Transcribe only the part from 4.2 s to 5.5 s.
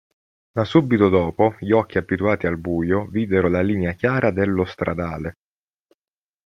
dello stradale.